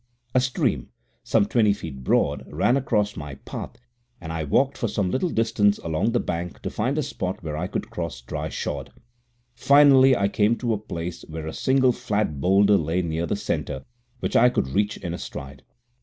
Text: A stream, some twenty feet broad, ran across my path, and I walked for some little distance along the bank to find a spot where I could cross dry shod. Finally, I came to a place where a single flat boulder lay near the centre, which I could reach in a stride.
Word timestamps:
A 0.33 0.39
stream, 0.39 0.89
some 1.23 1.45
twenty 1.45 1.73
feet 1.73 2.03
broad, 2.03 2.47
ran 2.51 2.75
across 2.75 3.15
my 3.15 3.35
path, 3.35 3.75
and 4.19 4.33
I 4.33 4.43
walked 4.45 4.75
for 4.75 4.87
some 4.87 5.11
little 5.11 5.29
distance 5.29 5.77
along 5.77 6.11
the 6.11 6.19
bank 6.19 6.59
to 6.63 6.71
find 6.71 6.97
a 6.97 7.03
spot 7.03 7.43
where 7.43 7.55
I 7.55 7.67
could 7.67 7.91
cross 7.91 8.19
dry 8.21 8.49
shod. 8.49 8.91
Finally, 9.53 10.17
I 10.17 10.27
came 10.27 10.55
to 10.55 10.73
a 10.73 10.79
place 10.79 11.21
where 11.29 11.45
a 11.45 11.53
single 11.53 11.91
flat 11.91 12.39
boulder 12.41 12.77
lay 12.77 13.03
near 13.03 13.27
the 13.27 13.35
centre, 13.35 13.85
which 14.21 14.35
I 14.35 14.49
could 14.49 14.69
reach 14.69 14.97
in 14.97 15.13
a 15.13 15.19
stride. 15.19 15.61